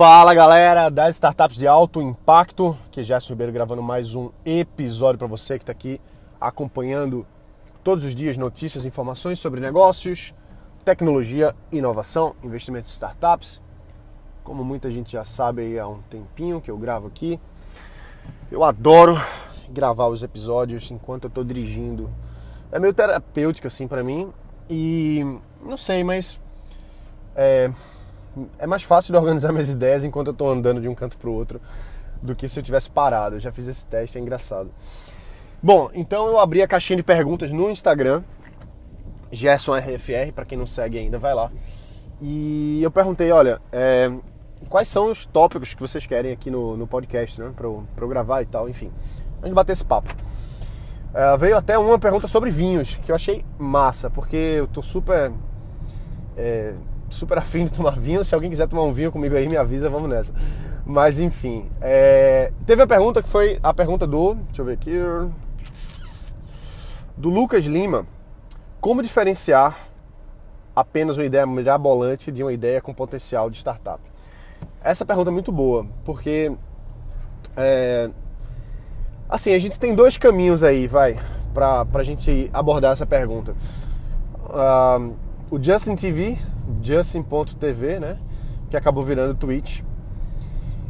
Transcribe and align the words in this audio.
Fala 0.00 0.32
galera 0.32 0.88
das 0.88 1.16
startups 1.16 1.58
de 1.58 1.66
alto 1.66 2.00
impacto, 2.00 2.74
que 2.90 3.00
é 3.00 3.02
Gerson 3.02 3.34
Ribeiro 3.34 3.52
gravando 3.52 3.82
mais 3.82 4.14
um 4.14 4.30
episódio 4.46 5.18
para 5.18 5.26
você 5.26 5.58
que 5.58 5.62
está 5.62 5.72
aqui 5.72 6.00
acompanhando 6.40 7.26
todos 7.84 8.02
os 8.02 8.14
dias 8.14 8.38
notícias 8.38 8.86
informações 8.86 9.38
sobre 9.38 9.60
negócios, 9.60 10.34
tecnologia, 10.86 11.54
inovação, 11.70 12.34
investimentos 12.42 12.88
em 12.88 12.94
startups. 12.94 13.60
Como 14.42 14.64
muita 14.64 14.90
gente 14.90 15.12
já 15.12 15.22
sabe 15.22 15.78
há 15.78 15.86
um 15.86 16.00
tempinho 16.08 16.62
que 16.62 16.70
eu 16.70 16.78
gravo 16.78 17.06
aqui, 17.06 17.38
eu 18.50 18.64
adoro 18.64 19.20
gravar 19.68 20.06
os 20.06 20.22
episódios 20.22 20.90
enquanto 20.90 21.24
eu 21.24 21.28
estou 21.28 21.44
dirigindo. 21.44 22.08
É 22.72 22.78
meio 22.78 22.94
terapêutico 22.94 23.66
assim 23.66 23.86
para 23.86 24.02
mim 24.02 24.32
e 24.66 25.22
não 25.62 25.76
sei, 25.76 26.02
mas 26.02 26.40
é, 27.36 27.70
é 28.58 28.66
mais 28.66 28.82
fácil 28.82 29.12
de 29.12 29.18
organizar 29.18 29.50
minhas 29.52 29.68
ideias 29.68 30.04
enquanto 30.04 30.28
eu 30.28 30.32
estou 30.32 30.50
andando 30.50 30.80
de 30.80 30.88
um 30.88 30.94
canto 30.94 31.16
para 31.16 31.28
o 31.28 31.32
outro 31.32 31.60
do 32.22 32.34
que 32.34 32.48
se 32.48 32.58
eu 32.58 32.62
tivesse 32.62 32.90
parado. 32.90 33.36
Eu 33.36 33.40
já 33.40 33.50
fiz 33.50 33.66
esse 33.66 33.86
teste, 33.86 34.18
é 34.18 34.20
engraçado. 34.20 34.70
Bom, 35.62 35.90
então 35.92 36.26
eu 36.26 36.38
abri 36.38 36.62
a 36.62 36.68
caixinha 36.68 36.96
de 36.96 37.02
perguntas 37.02 37.52
no 37.52 37.70
Instagram, 37.70 38.22
GersonRFR, 39.30 40.32
para 40.34 40.44
quem 40.44 40.56
não 40.56 40.66
segue 40.66 40.98
ainda, 40.98 41.18
vai 41.18 41.34
lá. 41.34 41.50
E 42.20 42.82
eu 42.82 42.90
perguntei, 42.90 43.30
olha, 43.30 43.60
é, 43.72 44.10
quais 44.68 44.88
são 44.88 45.10
os 45.10 45.24
tópicos 45.24 45.74
que 45.74 45.80
vocês 45.80 46.06
querem 46.06 46.32
aqui 46.32 46.50
no, 46.50 46.76
no 46.76 46.86
podcast, 46.86 47.40
né? 47.40 47.52
Para 47.54 47.66
eu, 47.66 47.84
eu 47.96 48.08
gravar 48.08 48.42
e 48.42 48.46
tal, 48.46 48.68
enfim. 48.68 48.90
A 49.42 49.46
gente 49.46 49.54
bater 49.54 49.72
esse 49.72 49.84
papo. 49.84 50.14
É, 51.12 51.36
veio 51.36 51.56
até 51.56 51.78
uma 51.78 51.98
pergunta 51.98 52.28
sobre 52.28 52.50
vinhos, 52.50 52.96
que 53.04 53.10
eu 53.10 53.16
achei 53.16 53.44
massa, 53.58 54.08
porque 54.08 54.36
eu 54.36 54.66
tô 54.66 54.82
super 54.82 55.32
é, 56.36 56.74
super 57.10 57.38
afim 57.38 57.64
de 57.64 57.72
tomar 57.72 57.98
vinho. 57.98 58.24
Se 58.24 58.34
alguém 58.34 58.50
quiser 58.50 58.66
tomar 58.66 58.82
um 58.82 58.92
vinho 58.92 59.12
comigo 59.12 59.36
aí, 59.36 59.48
me 59.48 59.56
avisa, 59.56 59.88
vamos 59.88 60.08
nessa. 60.08 60.32
Mas 60.84 61.18
enfim, 61.18 61.70
é... 61.80 62.52
teve 62.66 62.82
a 62.82 62.86
pergunta 62.86 63.22
que 63.22 63.28
foi 63.28 63.58
a 63.62 63.72
pergunta 63.74 64.06
do. 64.06 64.34
Deixa 64.34 64.62
eu 64.62 64.64
ver 64.64 64.72
aqui. 64.72 64.92
Do 67.16 67.28
Lucas 67.28 67.64
Lima. 67.64 68.06
Como 68.80 69.02
diferenciar 69.02 69.78
apenas 70.74 71.18
uma 71.18 71.24
ideia 71.24 71.46
mirabolante 71.46 72.32
de 72.32 72.42
uma 72.42 72.52
ideia 72.52 72.80
com 72.80 72.94
potencial 72.94 73.50
de 73.50 73.58
startup? 73.58 74.00
Essa 74.82 75.04
pergunta 75.04 75.30
é 75.30 75.32
muito 75.32 75.52
boa, 75.52 75.86
porque. 76.04 76.52
É... 77.56 78.10
Assim, 79.28 79.54
a 79.54 79.58
gente 79.58 79.78
tem 79.78 79.94
dois 79.94 80.16
caminhos 80.16 80.64
aí, 80.64 80.88
vai, 80.88 81.16
pra, 81.54 81.84
pra 81.84 82.02
gente 82.02 82.50
abordar 82.52 82.92
essa 82.92 83.06
pergunta. 83.06 83.54
Uh, 84.44 85.14
o 85.50 85.62
Justin 85.62 85.94
TV 85.94 86.36
Justin.tv, 86.82 88.00
né? 88.00 88.18
Que 88.68 88.76
acabou 88.76 89.02
virando 89.02 89.34
Twitch. 89.34 89.82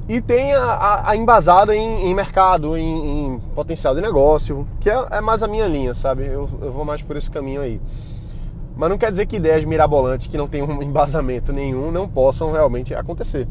E 0.08 0.20
tem 0.20 0.52
a, 0.54 0.64
a, 0.64 1.10
a 1.10 1.16
embasada 1.16 1.74
em, 1.74 2.06
em 2.06 2.14
mercado, 2.14 2.76
em, 2.76 3.34
em, 3.34 3.40
potencial 3.54 3.94
de 3.94 4.00
negócio, 4.00 4.66
que 4.80 4.90
é, 4.90 5.06
é, 5.12 5.20
mais 5.20 5.42
a 5.42 5.46
minha 5.46 5.68
linha, 5.68 5.94
sabe? 5.94 6.26
Eu, 6.26 6.48
eu 6.60 6.72
vou 6.72 6.84
mais 6.84 7.00
por 7.00 7.16
esse 7.16 7.30
caminho 7.30 7.60
aí. 7.60 7.80
Mas 8.76 8.90
não 8.90 8.98
quer 8.98 9.10
dizer 9.10 9.26
que 9.26 9.36
ideias 9.36 9.64
mirabolantes 9.64 10.26
que 10.26 10.36
não 10.36 10.48
tem 10.48 10.62
um 10.62 10.82
embasamento 10.82 11.52
nenhum 11.52 11.92
não 11.92 12.08
possam 12.08 12.50
realmente 12.50 12.94
acontecer. 12.94 13.46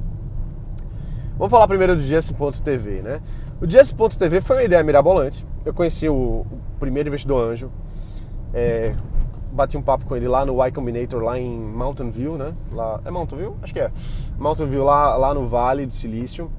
Vamos 1.37 1.51
falar 1.51 1.67
primeiro 1.67 1.95
do 1.95 2.01
Justin.tv, 2.01 3.03
né? 3.03 3.21
O 3.61 3.69
Justin.tv 3.69 4.41
foi 4.41 4.57
uma 4.57 4.63
ideia 4.63 4.83
mirabolante. 4.83 5.45
Eu 5.63 5.73
conheci 5.73 6.09
o, 6.09 6.13
o 6.13 6.59
primeiro 6.77 7.07
investidor 7.07 7.41
anjo. 7.41 7.71
É, 8.53 8.93
bati 9.51 9.77
um 9.77 9.81
papo 9.81 10.05
com 10.05 10.15
ele 10.15 10.27
lá 10.27 10.45
no 10.45 10.53
Y 10.65 10.71
Combinator, 10.71 11.21
lá 11.21 11.37
em 11.39 11.59
Mountain 11.59 12.11
View, 12.11 12.37
né? 12.37 12.53
Lá, 12.71 12.99
é 13.05 13.11
Mountain 13.11 13.39
View? 13.39 13.57
Acho 13.61 13.73
que 13.73 13.79
é. 13.79 13.91
Mountain 14.37 14.67
View, 14.67 14.83
lá, 14.83 15.15
lá 15.15 15.33
no 15.33 15.47
Vale 15.47 15.85
do 15.85 15.93
Silício. 15.93 16.51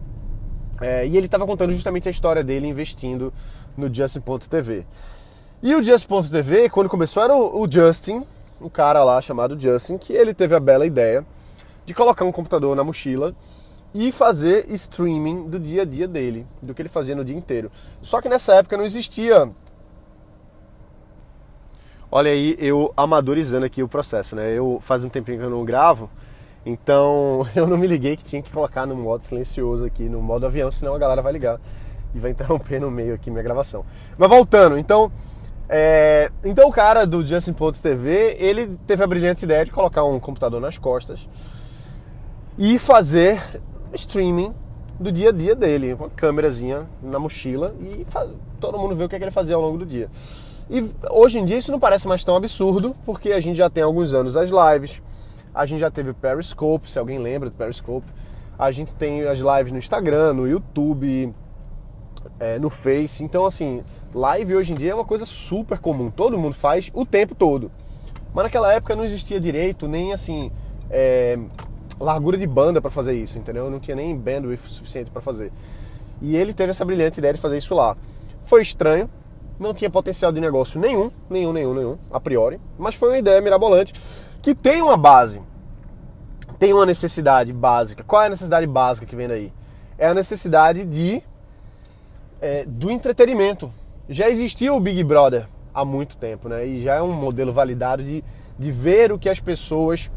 É, 0.81 1.07
e 1.07 1.17
ele 1.17 1.27
estava 1.27 1.47
contando 1.47 1.73
justamente 1.73 2.09
a 2.09 2.11
história 2.11 2.43
dele 2.43 2.67
investindo 2.67 3.33
no 3.77 3.93
Justin.tv. 3.93 4.87
E 5.63 5.75
o 5.75 5.83
Justin.tv, 5.83 6.71
quando 6.71 6.89
começou, 6.89 7.23
era 7.23 7.37
o, 7.37 7.63
o 7.63 7.71
Justin, 7.71 8.25
um 8.61 8.69
cara 8.69 9.05
lá 9.05 9.21
chamado 9.21 9.61
Justin, 9.61 9.99
que 9.99 10.13
ele 10.13 10.33
teve 10.33 10.55
a 10.55 10.61
bela 10.61 10.87
ideia 10.87 11.25
de 11.85 11.93
colocar 11.93 12.25
um 12.25 12.33
computador 12.33 12.75
na 12.75 12.83
mochila 12.83 13.35
e 13.93 14.13
fazer 14.13 14.67
streaming 14.71 15.49
do 15.49 15.59
dia 15.59 15.83
a 15.83 15.85
dia 15.85 16.07
dele, 16.07 16.47
do 16.63 16.75
que 16.75 16.81
ele 16.81 16.89
fazia 16.89 17.15
no 17.15 17.25
dia 17.25 17.37
inteiro. 17.37 17.71
Só 18.01 18.21
que 18.21 18.29
nessa 18.29 18.55
época 18.55 18.77
não 18.77 18.85
existia 18.85 19.51
Olha 22.13 22.33
aí, 22.33 22.57
eu 22.59 22.93
amadorizando 22.97 23.65
aqui 23.65 23.85
o 23.85 23.89
processo, 23.89 24.35
né? 24.35 24.53
Eu 24.53 24.83
faz 24.85 25.05
um 25.05 25.09
tempinho 25.09 25.39
que 25.39 25.45
eu 25.45 25.51
não 25.51 25.65
gravo, 25.65 26.11
então 26.67 27.47
eu 27.55 27.69
não 27.69 27.77
me 27.77 27.87
liguei 27.87 28.17
que 28.17 28.25
tinha 28.25 28.43
que 28.43 28.51
colocar 28.51 28.85
no 28.85 28.97
modo 28.97 29.23
silencioso 29.23 29.87
aqui, 29.87 30.09
no 30.09 30.21
modo 30.21 30.45
avião, 30.45 30.73
senão 30.73 30.93
a 30.93 30.99
galera 30.99 31.23
vai 31.23 31.33
ligar 31.33 31.61
e 32.13 32.19
vai 32.19 32.33
interromper 32.33 32.81
no 32.81 32.91
meio 32.91 33.15
aqui 33.15 33.31
minha 33.31 33.45
gravação. 33.45 33.85
Mas 34.19 34.29
voltando, 34.29 34.77
então, 34.77 35.13
é... 35.69 36.33
então 36.45 36.69
o 36.69 36.73
cara 36.73 37.07
do 37.07 37.25
Justin.tv, 37.25 38.37
ele 38.41 38.77
teve 38.89 39.05
a 39.05 39.07
brilhante 39.07 39.45
ideia 39.45 39.65
de 39.65 39.71
colocar 39.71 40.03
um 40.03 40.19
computador 40.19 40.61
nas 40.61 40.79
costas 40.79 41.29
e 42.59 42.77
fazer 42.77 43.41
streaming 43.95 44.53
do 44.99 45.13
dia 45.13 45.29
a 45.29 45.33
dia 45.33 45.55
dele, 45.55 45.95
uma 45.95 46.11
câmerazinha 46.11 46.89
na 47.01 47.21
mochila 47.21 47.73
e 47.81 48.05
todo 48.59 48.81
mundo 48.81 48.97
vê 48.97 49.05
o 49.05 49.09
que, 49.09 49.15
é 49.15 49.19
que 49.19 49.25
ele 49.25 49.31
fazia 49.31 49.55
ao 49.55 49.63
longo 49.63 49.79
do 49.79 49.87
dia. 49.87 50.11
E 50.71 50.89
hoje 51.11 51.41
em 51.41 51.45
dia 51.45 51.59
isso 51.59 51.73
não 51.73 51.81
parece 51.81 52.07
mais 52.07 52.23
tão 52.23 52.37
absurdo, 52.37 52.95
porque 53.05 53.33
a 53.33 53.41
gente 53.41 53.57
já 53.57 53.69
tem 53.69 53.83
alguns 53.83 54.15
anos 54.15 54.37
as 54.37 54.51
lives, 54.51 55.03
a 55.53 55.67
gente 55.67 55.81
já 55.81 55.91
teve 55.91 56.11
o 56.11 56.15
Periscope, 56.15 56.89
se 56.89 56.97
alguém 56.97 57.19
lembra 57.19 57.51
do 57.51 57.57
Periscope, 57.57 58.07
a 58.57 58.71
gente 58.71 58.95
tem 58.95 59.23
as 59.23 59.41
lives 59.41 59.73
no 59.73 59.79
Instagram, 59.79 60.33
no 60.33 60.47
YouTube, 60.47 61.35
é, 62.39 62.57
no 62.61 62.71
Face. 62.71 63.25
Então, 63.25 63.45
assim, 63.45 63.83
live 64.15 64.55
hoje 64.55 64.73
em 64.73 64.77
dia 64.77 64.93
é 64.93 64.95
uma 64.95 65.05
coisa 65.05 65.27
super 65.27 65.79
comum, 65.79 66.09
todo 66.09 66.39
mundo 66.39 66.55
faz 66.55 66.89
o 66.95 67.05
tempo 67.05 67.35
todo. 67.35 67.69
Mas 68.33 68.45
naquela 68.45 68.73
época 68.73 68.95
não 68.95 69.05
existia 69.05 69.41
direito, 69.41 69.89
nem 69.89 70.13
assim, 70.13 70.53
é, 70.89 71.37
largura 71.99 72.39
de 72.39 72.47
banda 72.47 72.81
para 72.81 72.93
fazer 72.93 73.15
isso, 73.15 73.37
entendeu? 73.39 73.69
Não 73.69 73.81
tinha 73.81 73.97
nem 73.97 74.17
bandwidth 74.17 74.69
suficiente 74.69 75.11
para 75.11 75.21
fazer. 75.21 75.51
E 76.23 76.37
ele 76.37 76.53
teve 76.53 76.71
essa 76.71 76.85
brilhante 76.85 77.19
ideia 77.19 77.35
de 77.35 77.41
fazer 77.41 77.57
isso 77.57 77.75
lá. 77.75 77.97
Foi 78.45 78.63
estranho, 78.63 79.11
não 79.61 79.75
tinha 79.75 79.91
potencial 79.91 80.33
de 80.33 80.41
negócio 80.41 80.81
nenhum, 80.81 81.11
nenhum, 81.29 81.53
nenhum, 81.53 81.75
nenhum, 81.75 81.99
a 82.11 82.19
priori, 82.19 82.59
mas 82.79 82.95
foi 82.95 83.11
uma 83.11 83.19
ideia 83.19 83.41
mirabolante 83.43 83.93
que 84.41 84.55
tem 84.55 84.81
uma 84.81 84.97
base, 84.97 85.43
tem 86.59 86.73
uma 86.73 86.87
necessidade 86.87 87.53
básica. 87.53 88.03
Qual 88.03 88.23
é 88.23 88.27
a 88.27 88.31
necessidade 88.31 88.67
básica 88.67 89.07
que 89.07 89.15
vem 89.15 89.29
daí? 89.29 89.53
É 89.99 90.09
a 90.09 90.15
necessidade 90.15 90.87
de 90.87 91.23
é, 92.41 92.65
do 92.67 92.91
entretenimento. 92.91 93.71
Já 94.09 94.31
existia 94.31 94.73
o 94.73 94.81
Big 94.81 95.05
Brother 95.05 95.47
há 95.75 95.85
muito 95.85 96.17
tempo, 96.17 96.49
né? 96.49 96.67
E 96.67 96.83
já 96.83 96.95
é 96.95 97.03
um 97.03 97.13
modelo 97.13 97.53
validado 97.53 98.03
de, 98.03 98.25
de 98.59 98.73
ver 98.73 99.13
o 99.13 99.19
que 99.19 99.29
as 99.29 99.41
pessoas 99.41 100.11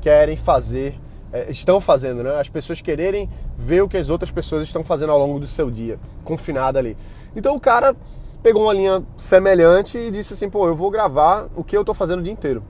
querem 0.00 0.38
fazer, 0.38 0.98
é, 1.30 1.50
estão 1.50 1.82
fazendo, 1.82 2.22
né? 2.22 2.40
As 2.40 2.48
pessoas 2.48 2.80
quererem 2.80 3.28
ver 3.56 3.82
o 3.82 3.88
que 3.88 3.98
as 3.98 4.08
outras 4.08 4.30
pessoas 4.30 4.62
estão 4.62 4.82
fazendo 4.82 5.12
ao 5.12 5.18
longo 5.18 5.38
do 5.38 5.46
seu 5.46 5.70
dia, 5.70 5.98
confinado 6.24 6.78
ali. 6.78 6.96
Então 7.34 7.54
o 7.54 7.60
cara 7.60 7.94
pegou 8.42 8.62
uma 8.62 8.72
linha 8.72 9.02
semelhante 9.16 9.98
e 9.98 10.10
disse 10.10 10.34
assim, 10.34 10.48
pô, 10.48 10.66
eu 10.66 10.76
vou 10.76 10.90
gravar 10.90 11.46
o 11.54 11.64
que 11.64 11.76
eu 11.76 11.84
tô 11.84 11.92
fazendo 11.92 12.20
o 12.20 12.22
dia 12.22 12.32
inteiro. 12.32 12.62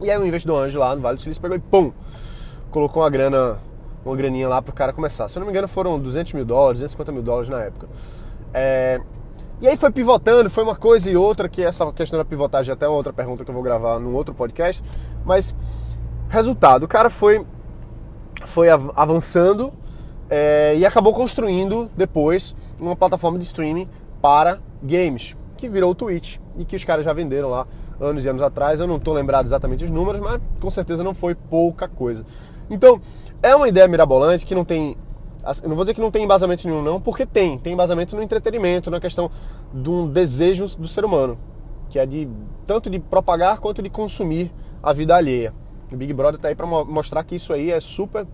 E 0.00 0.10
aí 0.10 0.18
o 0.18 0.26
investidor 0.26 0.62
anjo 0.62 0.78
lá 0.78 0.94
no 0.94 1.02
Vale 1.02 1.16
do 1.16 1.20
Silício 1.20 1.42
pegou 1.42 1.56
e 1.56 1.60
pum, 1.60 1.92
colocou 2.70 3.02
uma 3.02 3.10
grana, 3.10 3.58
uma 4.04 4.16
graninha 4.16 4.48
lá 4.48 4.62
pro 4.62 4.72
cara 4.72 4.92
começar. 4.92 5.28
Se 5.28 5.38
eu 5.38 5.40
não 5.40 5.46
me 5.46 5.52
engano 5.52 5.68
foram 5.68 5.98
200 5.98 6.32
mil 6.32 6.44
dólares, 6.44 6.80
250 6.80 7.12
mil 7.12 7.22
dólares 7.22 7.48
na 7.48 7.60
época. 7.60 7.88
É... 8.52 9.00
E 9.60 9.68
aí 9.68 9.76
foi 9.76 9.90
pivotando, 9.90 10.48
foi 10.48 10.64
uma 10.64 10.74
coisa 10.74 11.10
e 11.10 11.16
outra, 11.18 11.46
que 11.46 11.62
essa 11.62 11.92
questão 11.92 12.18
da 12.18 12.24
pivotagem 12.24 12.70
é 12.70 12.72
até 12.72 12.88
uma 12.88 12.96
outra 12.96 13.12
pergunta 13.12 13.44
que 13.44 13.50
eu 13.50 13.54
vou 13.54 13.62
gravar 13.62 13.98
num 13.98 14.14
outro 14.14 14.34
podcast. 14.34 14.82
Mas, 15.22 15.54
resultado, 16.30 16.84
o 16.84 16.88
cara 16.88 17.10
foi, 17.10 17.44
foi 18.46 18.70
avançando 18.70 19.70
é, 20.30 20.76
e 20.78 20.86
acabou 20.86 21.12
construindo 21.12 21.90
depois 21.94 22.56
uma 22.78 22.96
plataforma 22.96 23.38
de 23.38 23.44
streaming 23.44 23.86
para 24.22 24.60
games, 24.82 25.36
que 25.56 25.68
virou 25.68 25.90
o 25.90 25.94
Twitch 25.94 26.38
e 26.56 26.64
que 26.64 26.74
os 26.74 26.84
caras 26.84 27.04
já 27.04 27.12
venderam 27.12 27.50
lá 27.50 27.66
anos 28.00 28.24
e 28.24 28.28
anos 28.28 28.42
atrás. 28.42 28.80
Eu 28.80 28.86
não 28.86 28.96
estou 28.96 29.14
lembrado 29.14 29.44
exatamente 29.44 29.84
os 29.84 29.90
números, 29.90 30.20
mas 30.20 30.40
com 30.58 30.70
certeza 30.70 31.04
não 31.04 31.14
foi 31.14 31.34
pouca 31.34 31.86
coisa. 31.86 32.24
Então, 32.70 33.00
é 33.42 33.54
uma 33.54 33.68
ideia 33.68 33.86
mirabolante 33.86 34.46
que 34.46 34.54
não 34.54 34.64
tem. 34.64 34.96
Não 35.64 35.74
vou 35.74 35.84
dizer 35.84 35.94
que 35.94 36.00
não 36.00 36.10
tem 36.10 36.24
embasamento 36.24 36.66
nenhum, 36.66 36.82
não, 36.82 37.00
porque 37.00 37.24
tem. 37.24 37.58
Tem 37.58 37.72
embasamento 37.72 38.14
no 38.14 38.22
entretenimento, 38.22 38.90
na 38.90 39.00
questão 39.00 39.30
de 39.72 39.88
um 39.88 40.06
desejo 40.06 40.66
do 40.78 40.86
ser 40.86 41.04
humano, 41.04 41.38
que 41.88 41.98
é 41.98 42.04
de 42.04 42.28
tanto 42.66 42.90
de 42.90 42.98
propagar 42.98 43.58
quanto 43.58 43.82
de 43.82 43.88
consumir 43.88 44.52
a 44.82 44.92
vida 44.92 45.16
alheia. 45.16 45.54
O 45.92 45.96
Big 45.96 46.12
Brother 46.12 46.36
está 46.36 46.48
aí 46.48 46.54
para 46.54 46.66
mostrar 46.66 47.24
que 47.24 47.34
isso 47.34 47.52
aí 47.52 47.70
é 47.70 47.80
super, 47.80 48.26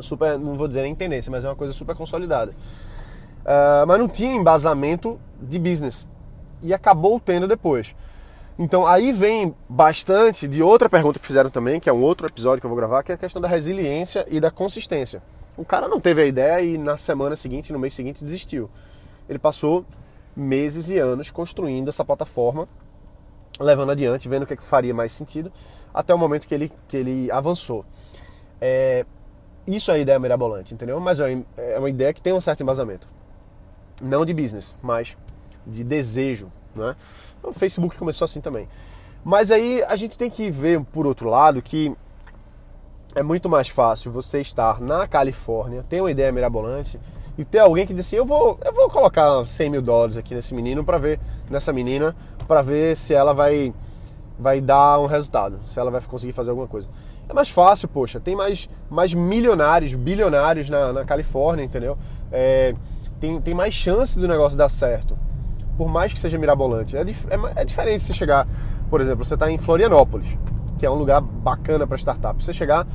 super, 0.00 0.38
não 0.38 0.54
vou 0.54 0.68
dizer 0.68 0.82
nem 0.82 0.94
tendência, 0.94 1.30
mas 1.30 1.44
é 1.44 1.48
uma 1.48 1.56
coisa 1.56 1.72
super 1.72 1.96
consolidada. 1.96 2.52
Uh, 3.40 3.86
mas 3.86 3.98
não 3.98 4.08
tinha 4.08 4.32
embasamento 4.32 5.18
de 5.40 5.58
business. 5.58 6.06
E 6.62 6.74
acabou 6.74 7.20
tendo 7.20 7.46
depois. 7.46 7.94
Então 8.58 8.84
aí 8.84 9.12
vem 9.12 9.54
bastante 9.68 10.48
de 10.48 10.62
outra 10.62 10.88
pergunta 10.88 11.18
que 11.18 11.26
fizeram 11.26 11.48
também, 11.48 11.78
que 11.78 11.88
é 11.88 11.92
um 11.92 12.02
outro 12.02 12.26
episódio 12.26 12.60
que 12.60 12.66
eu 12.66 12.70
vou 12.70 12.76
gravar, 12.76 13.04
que 13.04 13.12
é 13.12 13.14
a 13.14 13.18
questão 13.18 13.40
da 13.40 13.46
resiliência 13.46 14.26
e 14.28 14.40
da 14.40 14.50
consistência. 14.50 15.22
O 15.56 15.64
cara 15.64 15.86
não 15.86 16.00
teve 16.00 16.22
a 16.22 16.26
ideia 16.26 16.60
e 16.60 16.76
na 16.76 16.96
semana 16.96 17.36
seguinte, 17.36 17.72
no 17.72 17.78
mês 17.78 17.94
seguinte, 17.94 18.24
desistiu. 18.24 18.68
Ele 19.28 19.38
passou 19.38 19.84
meses 20.36 20.88
e 20.88 20.98
anos 20.98 21.30
construindo 21.30 21.88
essa 21.88 22.04
plataforma, 22.04 22.68
levando 23.60 23.90
adiante, 23.90 24.28
vendo 24.28 24.44
o 24.44 24.46
que, 24.46 24.54
é 24.54 24.56
faria 24.56 24.94
mais 24.94 25.12
sentido, 25.12 25.52
até 25.92 26.14
o 26.14 26.18
momento 26.18 26.46
que 26.46 26.54
ele, 26.54 26.72
que 26.88 26.96
ele 26.96 27.30
avançou. 27.30 27.84
É, 28.60 29.04
isso 29.66 29.90
é 29.90 29.94
a 29.94 29.98
ideia 29.98 30.18
mirabolante, 30.18 30.74
entendeu? 30.74 30.98
Mas 31.00 31.20
é, 31.20 31.38
é 31.56 31.78
uma 31.78 31.90
ideia 31.90 32.12
que 32.12 32.22
tem 32.22 32.32
um 32.32 32.40
certo 32.40 32.62
embasamento. 32.62 33.08
Não 34.00 34.24
de 34.24 34.32
business, 34.32 34.76
mas 34.82 35.16
de 35.66 35.84
desejo. 35.84 36.50
Né? 36.74 36.94
O 37.42 37.52
Facebook 37.52 37.96
começou 37.96 38.24
assim 38.24 38.40
também. 38.40 38.68
Mas 39.24 39.50
aí 39.50 39.82
a 39.84 39.96
gente 39.96 40.16
tem 40.16 40.30
que 40.30 40.50
ver, 40.50 40.80
por 40.84 41.06
outro 41.06 41.28
lado, 41.28 41.60
que 41.60 41.94
é 43.14 43.22
muito 43.22 43.48
mais 43.48 43.68
fácil 43.68 44.12
você 44.12 44.40
estar 44.40 44.80
na 44.80 45.06
Califórnia, 45.06 45.84
ter 45.88 46.00
uma 46.00 46.10
ideia 46.10 46.30
mirabolante 46.30 46.98
e 47.36 47.44
ter 47.44 47.58
alguém 47.58 47.86
que 47.86 47.94
diz 47.94 48.06
assim: 48.06 48.16
eu 48.16 48.24
vou, 48.24 48.58
eu 48.64 48.72
vou 48.72 48.88
colocar 48.88 49.44
100 49.44 49.70
mil 49.70 49.82
dólares 49.82 50.16
aqui 50.16 50.34
nesse 50.34 50.54
menino 50.54 50.84
para 50.84 50.98
ver, 50.98 51.20
nessa 51.50 51.72
menina, 51.72 52.14
para 52.46 52.62
ver 52.62 52.96
se 52.96 53.14
ela 53.14 53.32
vai, 53.32 53.72
vai 54.38 54.60
dar 54.60 54.98
um 54.98 55.06
resultado, 55.06 55.58
se 55.66 55.78
ela 55.78 55.90
vai 55.90 56.00
conseguir 56.00 56.32
fazer 56.32 56.50
alguma 56.50 56.68
coisa. 56.68 56.88
É 57.28 57.34
mais 57.34 57.50
fácil, 57.50 57.88
poxa, 57.88 58.18
tem 58.18 58.34
mais, 58.34 58.68
mais 58.88 59.12
milionários, 59.12 59.94
bilionários 59.94 60.70
na, 60.70 60.92
na 60.92 61.04
Califórnia, 61.04 61.62
entendeu? 61.62 61.98
É, 62.32 62.74
tem, 63.20 63.40
tem 63.40 63.54
mais 63.54 63.74
chance 63.74 64.18
do 64.18 64.26
negócio 64.26 64.56
dar 64.56 64.68
certo, 64.68 65.16
por 65.76 65.88
mais 65.88 66.12
que 66.12 66.18
seja 66.18 66.38
mirabolante. 66.38 66.96
É, 66.96 67.00
é, 67.00 67.62
é 67.62 67.64
diferente 67.64 68.04
você 68.04 68.14
chegar, 68.14 68.46
por 68.90 69.00
exemplo, 69.00 69.24
você 69.24 69.34
está 69.34 69.50
em 69.50 69.58
Florianópolis, 69.58 70.28
que 70.78 70.86
é 70.86 70.90
um 70.90 70.94
lugar 70.94 71.20
bacana 71.20 71.86
para 71.86 71.96
startup. 71.96 72.42
Você 72.42 72.52
chegar, 72.52 72.86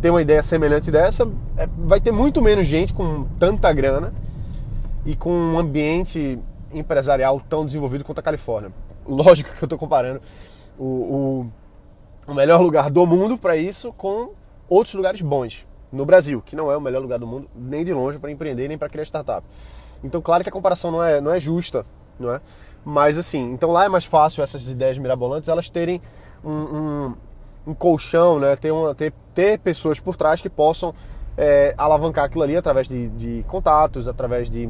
ter 0.00 0.10
uma 0.10 0.22
ideia 0.22 0.42
semelhante 0.42 0.90
dessa, 0.90 1.28
é, 1.56 1.68
vai 1.78 2.00
ter 2.00 2.12
muito 2.12 2.42
menos 2.42 2.66
gente 2.66 2.92
com 2.92 3.24
tanta 3.38 3.72
grana 3.72 4.12
e 5.04 5.14
com 5.16 5.30
um 5.30 5.58
ambiente 5.58 6.38
empresarial 6.72 7.40
tão 7.48 7.64
desenvolvido 7.64 8.04
quanto 8.04 8.18
a 8.18 8.22
Califórnia. 8.22 8.72
Lógico 9.06 9.50
que 9.54 9.62
eu 9.62 9.66
estou 9.66 9.78
comparando 9.78 10.20
o, 10.78 10.84
o 10.84 11.46
o 12.26 12.34
melhor 12.34 12.60
lugar 12.60 12.90
do 12.90 13.06
mundo 13.06 13.36
para 13.36 13.56
isso 13.56 13.92
com 13.92 14.30
outros 14.68 14.94
lugares 14.94 15.20
bons 15.20 15.66
no 15.94 16.04
Brasil, 16.04 16.42
que 16.44 16.56
não 16.56 16.70
é 16.70 16.76
o 16.76 16.80
melhor 16.80 17.00
lugar 17.00 17.18
do 17.18 17.26
mundo 17.26 17.48
nem 17.54 17.84
de 17.84 17.92
longe 17.92 18.18
para 18.18 18.30
empreender 18.30 18.68
nem 18.68 18.76
para 18.76 18.88
criar 18.88 19.04
startup. 19.04 19.46
Então, 20.02 20.20
claro 20.20 20.42
que 20.42 20.48
a 20.48 20.52
comparação 20.52 20.90
não 20.90 21.02
é, 21.02 21.20
não 21.20 21.32
é 21.32 21.40
justa, 21.40 21.86
não 22.18 22.32
é? 22.32 22.40
Mas 22.84 23.16
assim, 23.16 23.52
então 23.52 23.70
lá 23.70 23.84
é 23.84 23.88
mais 23.88 24.04
fácil 24.04 24.42
essas 24.42 24.68
ideias 24.68 24.98
mirabolantes 24.98 25.48
elas 25.48 25.70
terem 25.70 26.02
um, 26.44 26.50
um, 26.50 27.14
um 27.68 27.74
colchão, 27.74 28.38
né? 28.38 28.54
Ter, 28.56 28.70
uma, 28.70 28.94
ter, 28.94 29.12
ter 29.34 29.58
pessoas 29.58 29.98
por 29.98 30.16
trás 30.16 30.42
que 30.42 30.50
possam 30.50 30.94
é, 31.36 31.74
alavancar 31.78 32.24
aquilo 32.24 32.42
ali 32.42 32.56
através 32.56 32.86
de, 32.86 33.08
de 33.10 33.44
contatos, 33.48 34.06
através 34.06 34.50
de 34.50 34.68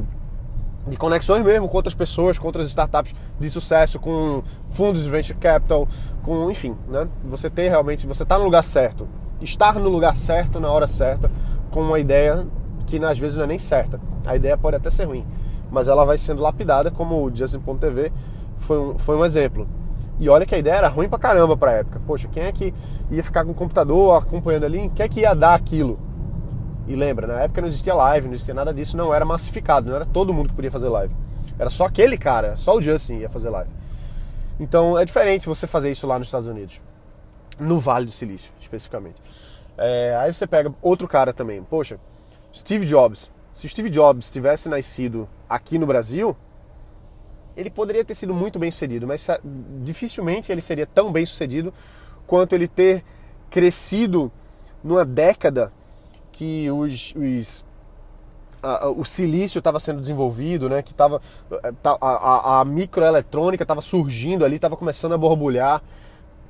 de 0.87 0.97
conexões 0.97 1.43
mesmo 1.43 1.67
com 1.67 1.77
outras 1.77 1.95
pessoas, 1.95 2.37
com 2.37 2.45
outras 2.45 2.67
startups 2.67 3.15
de 3.39 3.49
sucesso, 3.49 3.99
com 3.99 4.43
fundos 4.69 5.03
de 5.03 5.09
venture 5.09 5.37
capital, 5.37 5.87
com 6.23 6.49
enfim, 6.51 6.75
né? 6.87 7.07
Você 7.25 7.49
tem 7.49 7.69
realmente, 7.69 8.05
você 8.05 8.23
está 8.23 8.37
no 8.37 8.43
lugar 8.43 8.63
certo, 8.63 9.07
estar 9.41 9.75
no 9.75 9.89
lugar 9.89 10.15
certo 10.15 10.59
na 10.59 10.69
hora 10.69 10.87
certa, 10.87 11.31
com 11.71 11.81
uma 11.81 11.99
ideia 11.99 12.45
que 12.85 13.03
às 13.03 13.17
vezes 13.17 13.37
não 13.37 13.45
é 13.45 13.47
nem 13.47 13.59
certa. 13.59 13.99
A 14.25 14.35
ideia 14.35 14.57
pode 14.57 14.75
até 14.75 14.89
ser 14.89 15.05
ruim, 15.05 15.25
mas 15.71 15.87
ela 15.87 16.05
vai 16.05 16.17
sendo 16.17 16.41
lapidada, 16.41 16.91
como 16.91 17.23
o 17.23 17.35
Justin.tv 17.35 18.11
foi 18.57 18.79
um, 18.79 18.97
foi 18.97 19.15
um 19.15 19.25
exemplo. 19.25 19.67
E 20.19 20.29
olha 20.29 20.45
que 20.45 20.55
a 20.55 20.57
ideia 20.57 20.75
era 20.75 20.87
ruim 20.87 21.09
pra 21.09 21.19
caramba 21.19 21.57
pra 21.57 21.73
época. 21.73 22.01
Poxa, 22.07 22.29
quem 22.31 22.43
é 22.43 22.51
que 22.51 22.73
ia 23.11 23.23
ficar 23.23 23.43
com 23.43 23.51
o 23.51 23.55
computador 23.55 24.17
acompanhando 24.17 24.63
ali? 24.63 24.89
Quem 24.95 25.05
é 25.05 25.09
que 25.09 25.19
ia 25.21 25.33
dar 25.33 25.55
aquilo? 25.55 25.99
E 26.87 26.95
lembra, 26.95 27.25
na 27.25 27.41
época 27.41 27.61
não 27.61 27.67
existia 27.67 27.95
live, 27.95 28.27
não 28.27 28.33
existia 28.33 28.53
nada 28.53 28.73
disso, 28.73 28.95
não 28.95 29.13
era 29.13 29.25
massificado, 29.25 29.89
não 29.89 29.95
era 29.95 30.05
todo 30.05 30.33
mundo 30.33 30.49
que 30.49 30.55
podia 30.55 30.71
fazer 30.71 30.87
live. 30.87 31.15
Era 31.57 31.69
só 31.69 31.85
aquele 31.85 32.17
cara, 32.17 32.55
só 32.55 32.75
o 32.75 32.81
Justin 32.81 33.15
ia 33.15 33.29
fazer 33.29 33.49
live. 33.49 33.69
Então 34.59 34.97
é 34.97 35.03
diferente 35.03 35.47
você 35.47 35.65
fazer 35.65 35.91
isso 35.91 36.05
lá 36.05 36.19
nos 36.19 36.27
Estados 36.27 36.47
Unidos, 36.47 36.79
no 37.59 37.79
Vale 37.79 38.05
do 38.05 38.11
Silício, 38.11 38.51
especificamente. 38.59 39.21
É, 39.77 40.15
aí 40.19 40.33
você 40.33 40.45
pega 40.45 40.73
outro 40.81 41.07
cara 41.07 41.33
também, 41.33 41.63
poxa, 41.63 41.99
Steve 42.53 42.85
Jobs. 42.85 43.31
Se 43.53 43.67
Steve 43.67 43.89
Jobs 43.89 44.31
tivesse 44.31 44.69
nascido 44.69 45.27
aqui 45.49 45.77
no 45.77 45.85
Brasil, 45.85 46.35
ele 47.55 47.69
poderia 47.69 48.03
ter 48.03 48.13
sido 48.13 48.33
muito 48.33 48.59
bem 48.59 48.69
sucedido, 48.69 49.07
mas 49.07 49.27
dificilmente 49.83 50.51
ele 50.51 50.61
seria 50.61 50.85
tão 50.85 51.11
bem 51.11 51.25
sucedido 51.25 51.73
quanto 52.27 52.53
ele 52.53 52.67
ter 52.67 53.03
crescido 53.49 54.31
numa 54.83 55.05
década 55.05 55.71
que 56.35 56.69
os, 56.71 57.13
os 57.15 57.65
o 58.95 59.05
silício 59.05 59.59
estava 59.59 59.79
sendo 59.79 60.01
desenvolvido, 60.01 60.67
né? 60.67 60.81
Que 60.81 60.93
tava, 60.93 61.21
eh, 61.51 61.71
a, 61.83 62.61
a 62.61 62.65
microeletrônica 62.65 63.63
estava 63.63 63.79
surgindo 63.79 64.43
ali, 64.43 64.55
estava 64.55 64.75
começando 64.75 65.13
a 65.13 65.17
borbulhar. 65.17 65.83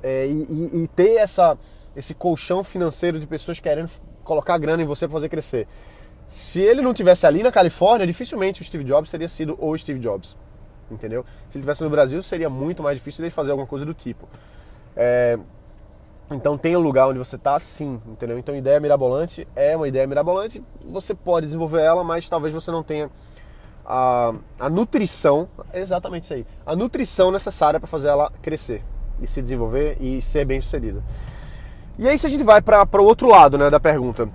É, 0.02 0.26
e, 0.26 0.84
e, 0.84 0.88
ter 0.88 1.16
essa, 1.16 1.58
esse 1.94 2.14
colchão 2.14 2.62
financeiro 2.62 3.18
de 3.18 3.26
pessoas 3.26 3.60
querendo 3.60 3.90
colocar 4.22 4.56
grana 4.56 4.82
em 4.82 4.86
você 4.86 5.06
para 5.06 5.14
fazer 5.14 5.28
crescer. 5.28 5.66
Se 6.26 6.60
ele 6.60 6.80
não 6.80 6.94
tivesse 6.94 7.26
ali 7.26 7.42
na 7.42 7.52
Califórnia, 7.52 8.06
dificilmente 8.06 8.62
o 8.62 8.64
Steve 8.64 8.84
Jobs 8.84 9.10
teria 9.10 9.28
sido 9.28 9.56
o 9.58 9.76
Steve 9.76 9.98
Jobs. 9.98 10.36
Entendeu? 10.90 11.24
Se 11.48 11.56
ele 11.56 11.60
estivesse 11.60 11.82
no 11.82 11.90
Brasil, 11.90 12.22
seria 12.22 12.48
muito 12.48 12.82
mais 12.82 12.98
difícil 12.98 13.24
ele 13.24 13.30
fazer 13.30 13.50
alguma 13.50 13.66
coisa 13.66 13.84
do 13.84 13.92
tipo. 13.92 14.28
É, 14.96 15.38
então 16.30 16.58
tem 16.58 16.76
um 16.76 16.80
lugar 16.80 17.08
onde 17.08 17.18
você 17.18 17.36
está 17.36 17.58
sim, 17.58 18.00
entendeu? 18.06 18.38
Então 18.38 18.54
ideia 18.56 18.80
mirabolante 18.80 19.46
é 19.54 19.76
uma 19.76 19.86
ideia 19.86 20.06
mirabolante, 20.06 20.62
você 20.84 21.14
pode 21.14 21.46
desenvolver 21.46 21.82
ela, 21.82 22.02
mas 22.02 22.28
talvez 22.28 22.52
você 22.52 22.70
não 22.70 22.82
tenha 22.82 23.08
a, 23.84 24.34
a 24.58 24.68
nutrição, 24.68 25.48
exatamente 25.72 26.24
isso 26.24 26.34
aí, 26.34 26.46
a 26.64 26.74
nutrição 26.74 27.30
necessária 27.30 27.78
para 27.78 27.86
fazer 27.86 28.08
ela 28.08 28.32
crescer 28.42 28.82
e 29.22 29.26
se 29.26 29.40
desenvolver 29.40 29.96
e 30.00 30.20
ser 30.20 30.44
bem 30.44 30.60
sucedida. 30.60 31.02
E 31.96 32.08
aí 32.08 32.18
se 32.18 32.26
a 32.26 32.30
gente 32.30 32.42
vai 32.42 32.60
para 32.60 33.00
o 33.00 33.04
outro 33.04 33.28
lado 33.28 33.56
né, 33.56 33.70
da 33.70 33.78
pergunta, 33.78 34.28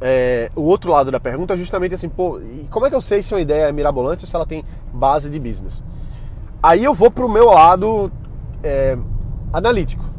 é, 0.00 0.50
o 0.56 0.62
outro 0.62 0.90
lado 0.90 1.10
da 1.10 1.20
pergunta 1.20 1.52
é 1.52 1.56
justamente 1.58 1.94
assim, 1.94 2.08
pô, 2.08 2.40
como 2.70 2.86
é 2.86 2.88
que 2.88 2.96
eu 2.96 3.02
sei 3.02 3.22
se 3.22 3.34
uma 3.34 3.40
ideia 3.40 3.68
é 3.68 3.72
mirabolante 3.72 4.24
ou 4.24 4.28
se 4.28 4.34
ela 4.34 4.46
tem 4.46 4.64
base 4.94 5.28
de 5.28 5.38
business? 5.38 5.82
Aí 6.62 6.82
eu 6.82 6.94
vou 6.94 7.10
para 7.10 7.24
o 7.24 7.28
meu 7.28 7.46
lado 7.46 8.10
é, 8.62 8.96
analítico 9.52 10.09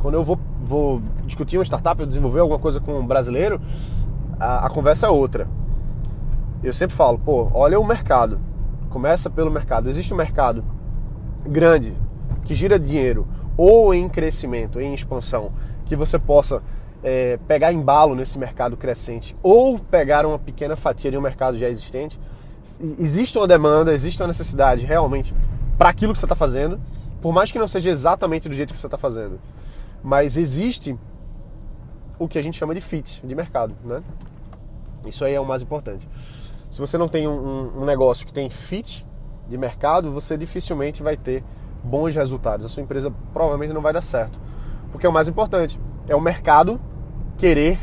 quando 0.00 0.14
eu 0.14 0.24
vou, 0.24 0.38
vou 0.64 1.02
discutir 1.26 1.58
uma 1.58 1.64
startup, 1.64 2.00
eu 2.00 2.06
desenvolver 2.06 2.40
alguma 2.40 2.58
coisa 2.58 2.80
com 2.80 2.98
um 2.98 3.06
brasileiro, 3.06 3.60
a, 4.38 4.66
a 4.66 4.70
conversa 4.70 5.06
é 5.06 5.10
outra. 5.10 5.46
Eu 6.62 6.72
sempre 6.72 6.96
falo, 6.96 7.18
pô, 7.18 7.50
olha 7.54 7.78
o 7.78 7.84
mercado. 7.84 8.40
Começa 8.88 9.30
pelo 9.30 9.50
mercado. 9.50 9.88
Existe 9.88 10.12
um 10.12 10.16
mercado 10.16 10.64
grande 11.46 11.94
que 12.44 12.54
gira 12.54 12.78
dinheiro 12.78 13.26
ou 13.56 13.94
em 13.94 14.08
crescimento, 14.08 14.80
em 14.80 14.92
expansão, 14.94 15.52
que 15.84 15.94
você 15.94 16.18
possa 16.18 16.62
é, 17.02 17.38
pegar 17.46 17.72
embalo 17.72 18.14
nesse 18.14 18.38
mercado 18.38 18.76
crescente 18.76 19.36
ou 19.42 19.78
pegar 19.78 20.26
uma 20.26 20.38
pequena 20.38 20.76
fatia 20.76 21.10
de 21.10 21.16
um 21.16 21.20
mercado 21.20 21.58
já 21.58 21.68
existente. 21.68 22.18
Existe 22.98 23.38
uma 23.38 23.46
demanda, 23.46 23.92
existe 23.92 24.20
uma 24.20 24.28
necessidade 24.28 24.84
realmente 24.84 25.34
para 25.78 25.88
aquilo 25.88 26.12
que 26.12 26.18
você 26.18 26.26
está 26.26 26.34
fazendo, 26.34 26.78
por 27.22 27.32
mais 27.32 27.50
que 27.50 27.58
não 27.58 27.68
seja 27.68 27.90
exatamente 27.90 28.48
do 28.48 28.54
jeito 28.54 28.72
que 28.72 28.78
você 28.78 28.86
está 28.86 28.98
fazendo. 28.98 29.38
Mas 30.02 30.36
existe 30.36 30.98
o 32.18 32.28
que 32.28 32.38
a 32.38 32.42
gente 32.42 32.58
chama 32.58 32.74
de 32.74 32.80
fit 32.80 33.26
de 33.26 33.34
mercado, 33.34 33.74
né? 33.84 34.02
Isso 35.06 35.24
aí 35.24 35.34
é 35.34 35.40
o 35.40 35.46
mais 35.46 35.62
importante. 35.62 36.08
Se 36.70 36.78
você 36.78 36.96
não 36.98 37.08
tem 37.08 37.26
um, 37.26 37.80
um 37.80 37.84
negócio 37.84 38.26
que 38.26 38.32
tem 38.32 38.48
fit 38.48 39.06
de 39.48 39.58
mercado, 39.58 40.12
você 40.12 40.36
dificilmente 40.36 41.02
vai 41.02 41.16
ter 41.16 41.42
bons 41.82 42.14
resultados. 42.14 42.64
A 42.64 42.68
sua 42.68 42.82
empresa 42.82 43.12
provavelmente 43.32 43.72
não 43.72 43.80
vai 43.80 43.92
dar 43.92 44.02
certo. 44.02 44.40
Porque 44.92 45.06
é 45.06 45.08
o 45.08 45.12
mais 45.12 45.28
importante. 45.28 45.80
É 46.06 46.14
o 46.14 46.20
mercado 46.20 46.80
querer, 47.38 47.78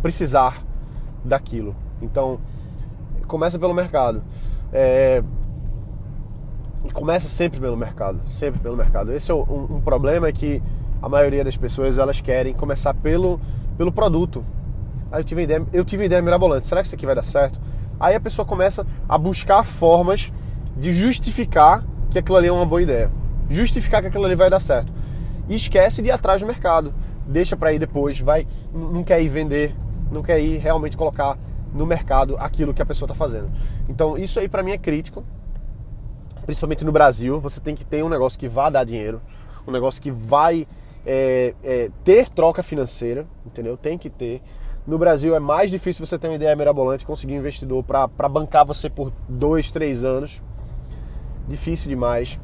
precisar 0.00 0.64
daquilo. 1.24 1.76
Então, 2.00 2.40
começa 3.26 3.58
pelo 3.58 3.74
mercado. 3.74 4.22
É... 4.72 5.22
Começa 6.92 7.28
sempre 7.28 7.60
pelo 7.60 7.76
mercado. 7.76 8.20
Sempre 8.28 8.60
pelo 8.60 8.76
mercado. 8.76 9.12
Esse 9.12 9.30
é 9.30 9.34
um, 9.34 9.76
um 9.76 9.80
problema 9.80 10.26
é 10.26 10.32
que 10.32 10.62
a 11.02 11.08
maioria 11.08 11.42
das 11.42 11.56
pessoas 11.56 11.98
elas 11.98 12.20
querem 12.20 12.54
começar 12.54 12.94
pelo, 12.94 13.40
pelo 13.76 13.90
produto. 13.90 14.44
Aí 15.10 15.20
eu 15.20 15.24
tive, 15.24 15.42
ideia, 15.42 15.66
eu 15.72 15.84
tive 15.84 16.04
ideia 16.04 16.22
mirabolante, 16.22 16.66
será 16.66 16.80
que 16.80 16.86
isso 16.86 16.94
aqui 16.94 17.04
vai 17.04 17.14
dar 17.14 17.24
certo? 17.24 17.60
Aí 17.98 18.14
a 18.14 18.20
pessoa 18.20 18.46
começa 18.46 18.86
a 19.08 19.18
buscar 19.18 19.64
formas 19.64 20.32
de 20.76 20.92
justificar 20.92 21.84
que 22.10 22.18
aquilo 22.18 22.36
ali 22.36 22.48
é 22.48 22.52
uma 22.52 22.64
boa 22.64 22.80
ideia. 22.80 23.10
Justificar 23.50 24.00
que 24.00 24.08
aquilo 24.08 24.24
ali 24.24 24.34
vai 24.34 24.48
dar 24.48 24.60
certo. 24.60 24.92
E 25.48 25.54
esquece 25.54 26.00
de 26.00 26.08
ir 26.08 26.12
atrás 26.12 26.40
do 26.40 26.46
mercado. 26.46 26.94
Deixa 27.26 27.56
para 27.56 27.72
ir 27.72 27.78
depois, 27.78 28.18
vai, 28.20 28.46
não 28.72 29.04
quer 29.04 29.20
ir 29.20 29.28
vender, 29.28 29.74
não 30.10 30.22
quer 30.22 30.40
ir 30.40 30.58
realmente 30.58 30.96
colocar 30.96 31.38
no 31.72 31.86
mercado 31.86 32.36
aquilo 32.38 32.74
que 32.74 32.82
a 32.82 32.86
pessoa 32.86 33.06
está 33.06 33.14
fazendo. 33.14 33.50
Então 33.88 34.16
isso 34.16 34.38
aí 34.38 34.48
para 34.48 34.62
mim 34.62 34.72
é 34.72 34.78
crítico, 34.78 35.24
principalmente 36.44 36.84
no 36.84 36.92
Brasil. 36.92 37.40
Você 37.40 37.60
tem 37.60 37.74
que 37.74 37.84
ter 37.84 38.02
um 38.02 38.08
negócio 38.08 38.38
que 38.38 38.48
vá 38.48 38.70
dar 38.70 38.84
dinheiro, 38.84 39.20
um 39.66 39.70
negócio 39.70 40.00
que 40.00 40.10
vai 40.10 40.66
é, 41.04 41.54
é, 41.62 41.90
ter 42.04 42.28
troca 42.28 42.62
financeira, 42.62 43.26
entendeu? 43.46 43.76
Tem 43.76 43.98
que 43.98 44.10
ter. 44.10 44.42
No 44.86 44.98
Brasil 44.98 45.34
é 45.34 45.40
mais 45.40 45.70
difícil 45.70 46.04
você 46.04 46.18
ter 46.18 46.28
uma 46.28 46.34
ideia 46.34 46.54
mirabolante, 46.56 47.06
conseguir 47.06 47.34
um 47.34 47.38
investidor 47.38 47.84
para 47.84 48.28
bancar 48.28 48.64
você 48.66 48.90
por 48.90 49.12
dois, 49.28 49.70
três 49.70 50.04
anos. 50.04 50.42
Difícil 51.46 51.88
demais. 51.88 52.38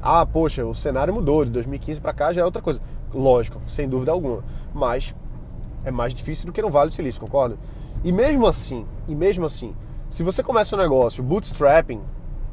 Ah, 0.00 0.24
poxa, 0.26 0.64
o 0.64 0.74
cenário 0.74 1.14
mudou, 1.14 1.44
de 1.44 1.50
2015 1.50 2.00
para 2.00 2.12
cá 2.12 2.32
já 2.32 2.42
é 2.42 2.44
outra 2.44 2.62
coisa. 2.62 2.80
Lógico, 3.12 3.60
sem 3.66 3.88
dúvida 3.88 4.12
alguma. 4.12 4.44
Mas 4.72 5.14
é 5.84 5.90
mais 5.90 6.14
difícil 6.14 6.46
do 6.46 6.52
que 6.52 6.62
no 6.62 6.70
Vale 6.70 6.90
do 6.90 6.94
Silício, 6.94 7.20
concorda? 7.20 7.56
E 8.04 8.12
mesmo 8.12 8.46
assim, 8.46 8.86
e 9.08 9.14
mesmo 9.14 9.46
assim, 9.46 9.74
se 10.08 10.22
você 10.22 10.42
começa 10.42 10.76
um 10.76 10.78
negócio 10.78 11.22
bootstrapping, 11.22 12.00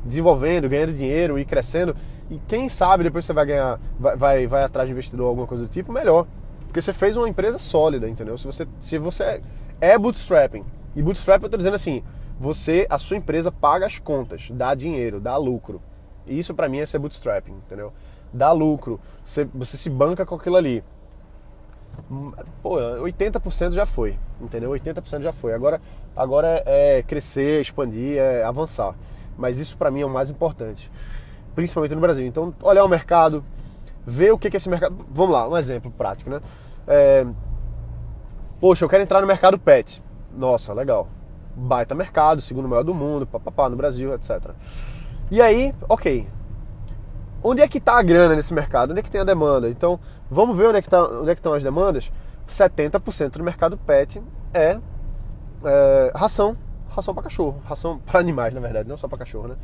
desenvolvendo, 0.03 0.67
ganhando 0.67 0.93
dinheiro 0.93 1.37
e 1.37 1.45
crescendo, 1.45 1.95
e 2.29 2.39
quem 2.47 2.69
sabe 2.69 3.03
depois 3.03 3.25
você 3.25 3.33
vai 3.33 3.45
ganhar, 3.45 3.79
vai, 3.99 4.15
vai, 4.15 4.47
vai 4.47 4.63
atrás 4.63 4.87
de 4.87 4.93
investidor 4.93 5.27
alguma 5.27 5.47
coisa 5.47 5.65
do 5.65 5.69
tipo, 5.69 5.91
melhor. 5.91 6.25
Porque 6.65 6.81
você 6.81 6.93
fez 6.93 7.17
uma 7.17 7.27
empresa 7.27 7.59
sólida, 7.59 8.07
entendeu? 8.07 8.37
Se 8.37 8.45
você, 8.45 8.67
se 8.79 8.97
você 8.97 9.41
é 9.81 9.97
bootstrapping, 9.97 10.63
e 10.95 11.01
bootstrap 11.01 11.43
eu 11.43 11.49
tô 11.49 11.57
dizendo 11.57 11.75
assim, 11.75 12.03
você, 12.39 12.87
a 12.89 12.97
sua 12.97 13.17
empresa 13.17 13.51
paga 13.51 13.85
as 13.85 13.99
contas, 13.99 14.49
dá 14.51 14.73
dinheiro, 14.73 15.19
dá 15.19 15.35
lucro. 15.37 15.81
E 16.25 16.39
isso 16.39 16.53
para 16.53 16.69
mim 16.69 16.79
é 16.79 16.85
ser 16.85 16.99
bootstrapping, 16.99 17.51
entendeu? 17.51 17.91
Dá 18.33 18.51
lucro, 18.51 18.99
você, 19.23 19.45
você 19.53 19.75
se 19.75 19.89
banca 19.89 20.25
com 20.25 20.35
aquilo 20.35 20.55
ali. 20.55 20.83
Pô, 22.63 22.77
80% 22.77 23.73
já 23.73 23.85
foi, 23.85 24.17
entendeu? 24.39 24.71
80% 24.71 25.21
já 25.21 25.33
foi. 25.33 25.53
Agora, 25.53 25.81
agora 26.15 26.63
é 26.65 27.03
crescer, 27.03 27.61
expandir, 27.61 28.17
é 28.17 28.43
avançar. 28.43 28.95
Mas 29.41 29.57
isso 29.57 29.75
para 29.75 29.89
mim 29.89 30.01
é 30.01 30.05
o 30.05 30.09
mais 30.09 30.29
importante, 30.29 30.91
principalmente 31.55 31.95
no 31.95 31.99
Brasil. 31.99 32.27
Então, 32.27 32.53
olhar 32.61 32.85
o 32.85 32.87
mercado, 32.87 33.43
ver 34.05 34.31
o 34.31 34.37
que, 34.37 34.51
que 34.51 34.57
esse 34.57 34.69
mercado. 34.69 34.95
Vamos 35.09 35.33
lá, 35.33 35.47
um 35.47 35.57
exemplo 35.57 35.91
prático, 35.91 36.29
né? 36.29 36.39
É... 36.87 37.25
Poxa, 38.59 38.85
eu 38.85 38.89
quero 38.89 39.01
entrar 39.01 39.19
no 39.19 39.25
mercado 39.25 39.57
pet. 39.57 40.03
Nossa, 40.31 40.73
legal. 40.73 41.07
Baita 41.55 41.95
mercado, 41.95 42.39
segundo 42.39 42.69
maior 42.69 42.83
do 42.83 42.93
mundo, 42.93 43.25
papapá, 43.25 43.67
no 43.67 43.75
Brasil, 43.75 44.13
etc. 44.13 44.51
E 45.31 45.41
aí, 45.41 45.73
ok. 45.89 46.27
Onde 47.43 47.63
é 47.63 47.67
que 47.67 47.79
está 47.79 47.97
a 47.97 48.03
grana 48.03 48.35
nesse 48.35 48.53
mercado? 48.53 48.91
Onde 48.91 48.99
é 48.99 49.03
que 49.03 49.09
tem 49.09 49.21
a 49.21 49.23
demanda? 49.23 49.67
Então, 49.67 49.99
vamos 50.29 50.55
ver 50.55 50.67
onde 50.67 50.77
é 50.77 50.81
que, 50.83 50.89
tá, 50.89 51.01
onde 51.03 51.31
é 51.31 51.33
que 51.33 51.39
estão 51.39 51.53
as 51.53 51.63
demandas. 51.63 52.11
70% 52.47 53.31
do 53.31 53.43
mercado 53.43 53.75
pet 53.75 54.21
é, 54.53 54.79
é 55.65 56.11
ração 56.13 56.55
ração 56.93 57.13
para 57.13 57.23
cachorro, 57.23 57.61
ração 57.65 57.99
para 57.99 58.19
animais, 58.19 58.53
na 58.53 58.59
verdade, 58.59 58.87
não 58.87 58.97
só 58.97 59.07
para 59.07 59.17
cachorro, 59.17 59.49
né? 59.49 59.55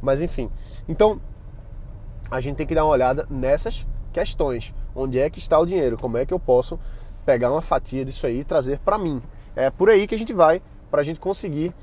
Mas 0.00 0.22
enfim. 0.22 0.50
Então, 0.88 1.20
a 2.30 2.40
gente 2.40 2.56
tem 2.56 2.66
que 2.66 2.74
dar 2.74 2.84
uma 2.84 2.92
olhada 2.92 3.26
nessas 3.28 3.86
questões. 4.12 4.74
Onde 4.94 5.18
é 5.18 5.28
que 5.28 5.38
está 5.38 5.58
o 5.58 5.66
dinheiro? 5.66 5.96
Como 5.96 6.16
é 6.16 6.24
que 6.24 6.32
eu 6.32 6.38
posso 6.38 6.78
pegar 7.24 7.50
uma 7.50 7.62
fatia 7.62 8.04
disso 8.04 8.26
aí 8.26 8.40
e 8.40 8.44
trazer 8.44 8.78
para 8.78 8.98
mim? 8.98 9.22
É 9.54 9.70
por 9.70 9.90
aí 9.90 10.06
que 10.06 10.14
a 10.14 10.18
gente 10.18 10.32
vai 10.32 10.62
para 10.90 11.00
a 11.00 11.04
gente 11.04 11.20
conseguir 11.20 11.74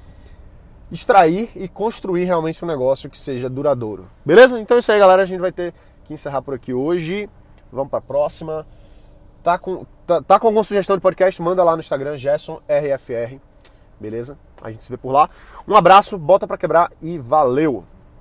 extrair 0.92 1.50
e 1.56 1.68
construir 1.68 2.24
realmente 2.26 2.64
um 2.64 2.68
negócio 2.68 3.10
que 3.10 3.18
seja 3.18 3.50
duradouro. 3.50 4.10
Beleza? 4.26 4.60
Então 4.60 4.78
é 4.78 4.80
isso 4.80 4.92
aí, 4.92 5.00
galera. 5.00 5.24
A 5.24 5.26
gente 5.26 5.40
vai 5.40 5.52
ter 5.52 5.74
que 6.06 6.14
encerrar 6.14 6.42
por 6.42 6.54
aqui 6.54 6.74
hoje. 6.74 7.30
Vamos 7.72 7.90
para 7.90 8.00
a 8.00 8.02
próxima. 8.02 8.66
Tá 9.42 9.58
com, 9.58 9.86
tá, 10.06 10.22
tá 10.22 10.40
com 10.40 10.48
alguma 10.48 10.64
sugestão 10.64 10.96
de 10.96 11.02
podcast? 11.02 11.42
Manda 11.42 11.64
lá 11.64 11.74
no 11.76 11.80
Instagram, 11.80 12.16
GersonRFR. 12.18 13.53
Beleza? 14.00 14.38
A 14.62 14.72
gente 14.72 14.84
se 14.84 14.90
vê 14.90 14.98
por 14.98 15.12
lá. 15.12 15.30
Um 15.68 15.76
abraço, 15.76 16.18
bota 16.18 16.48
para 16.48 16.58
quebrar 16.58 16.92
e 17.02 17.18
valeu! 17.18 17.84